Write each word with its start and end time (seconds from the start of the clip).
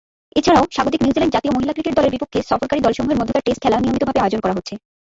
এছাড়াও, 0.39 0.63
স্বাগতিক 0.75 1.01
নিউজিল্যান্ড 1.03 1.35
জাতীয় 1.35 1.53
মহিলা 1.55 1.73
ক্রিকেট 1.75 1.93
দলের 1.97 2.13
বিপক্ষে 2.13 2.39
সফরকারী 2.49 2.81
দলসমূহের 2.85 3.19
মধ্যকার 3.19 3.45
টেস্ট 3.45 3.61
খেলা 3.63 3.77
নিয়মিতভাবে 3.83 4.21
আয়োজন 4.23 4.41
করা 4.41 4.57
হচ্ছে। 4.57 4.73